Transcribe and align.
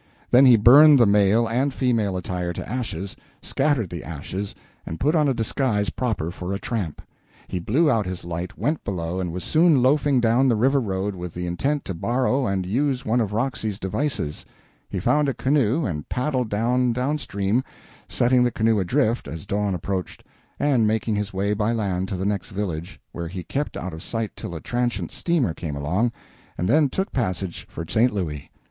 Then 0.31 0.47
he 0.47 0.57
burned 0.57 0.97
his 0.97 1.07
male 1.07 1.47
and 1.47 1.71
female 1.71 2.17
attire 2.17 2.53
to 2.53 2.67
ashes, 2.67 3.15
scattered 3.43 3.91
the 3.91 4.03
ashes, 4.03 4.55
and 4.83 4.99
put 4.99 5.13
on 5.13 5.27
a 5.27 5.33
disguise 5.35 5.91
proper 5.91 6.31
for 6.31 6.53
a 6.55 6.59
tramp. 6.59 7.03
He 7.47 7.59
blew 7.59 7.87
out 7.87 8.07
his 8.07 8.25
light, 8.25 8.57
went 8.57 8.83
below, 8.83 9.19
and 9.19 9.31
was 9.31 9.43
soon 9.43 9.83
loafing 9.83 10.19
down 10.19 10.49
the 10.49 10.55
river 10.55 10.81
road 10.81 11.13
with 11.13 11.35
the 11.35 11.45
intent 11.45 11.85
to 11.85 11.93
borrow 11.93 12.47
and 12.47 12.65
use 12.65 13.05
one 13.05 13.21
of 13.21 13.31
Roxy's 13.31 13.77
devices. 13.77 14.43
He 14.89 14.99
found 14.99 15.29
a 15.29 15.35
canoe 15.35 15.85
and 15.85 16.09
paddled 16.09 16.51
off 16.51 16.93
down 16.93 17.19
stream, 17.19 17.63
setting 18.07 18.43
the 18.43 18.49
canoe 18.49 18.79
adrift 18.79 19.27
as 19.27 19.45
dawn 19.45 19.75
approached, 19.75 20.23
and 20.59 20.87
making 20.87 21.15
his 21.15 21.31
way 21.31 21.53
by 21.53 21.73
land 21.73 22.07
to 22.07 22.15
the 22.17 22.25
next 22.25 22.49
village, 22.49 22.99
where 23.11 23.27
he 23.27 23.43
kept 23.43 23.77
out 23.77 23.93
of 23.93 24.01
sight 24.01 24.31
till 24.35 24.55
a 24.55 24.61
transient 24.61 25.11
steamer 25.11 25.53
came 25.53 25.75
along, 25.75 26.11
and 26.57 26.67
then 26.67 26.89
took 26.89 27.09
deck 27.11 27.23
passage 27.23 27.67
for 27.69 27.85
St. 27.87 28.11
Louis. 28.11 28.49